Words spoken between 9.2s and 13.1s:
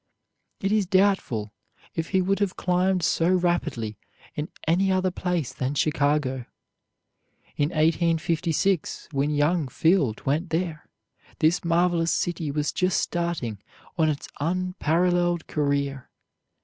young Field went there, this marvelous city was just